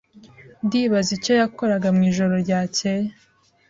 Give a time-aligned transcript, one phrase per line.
[0.65, 3.07] Ndibaza icyo yakoraga mwijoro ryakeye.